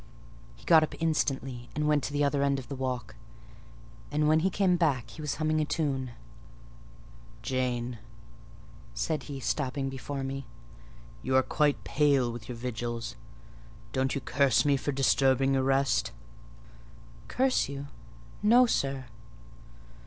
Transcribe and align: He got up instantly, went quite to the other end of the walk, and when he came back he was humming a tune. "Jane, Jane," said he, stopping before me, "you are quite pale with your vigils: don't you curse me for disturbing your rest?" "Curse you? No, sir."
He 0.55 0.65
got 0.65 0.81
up 0.81 0.95
instantly, 0.99 1.69
went 1.75 1.85
quite 1.85 2.01
to 2.01 2.11
the 2.11 2.23
other 2.23 2.41
end 2.41 2.57
of 2.57 2.69
the 2.69 2.75
walk, 2.75 3.13
and 4.09 4.27
when 4.27 4.39
he 4.39 4.49
came 4.49 4.75
back 4.75 5.11
he 5.11 5.21
was 5.21 5.35
humming 5.35 5.61
a 5.61 5.65
tune. 5.65 6.13
"Jane, 7.43 7.91
Jane," 7.91 7.99
said 8.95 9.23
he, 9.29 9.39
stopping 9.39 9.89
before 9.89 10.23
me, 10.23 10.47
"you 11.21 11.35
are 11.35 11.43
quite 11.43 11.83
pale 11.83 12.31
with 12.31 12.49
your 12.49 12.57
vigils: 12.57 13.15
don't 13.91 14.15
you 14.15 14.21
curse 14.21 14.65
me 14.65 14.75
for 14.75 14.91
disturbing 14.91 15.53
your 15.53 15.61
rest?" 15.61 16.11
"Curse 17.27 17.69
you? 17.69 17.85
No, 18.41 18.65
sir." 18.65 19.05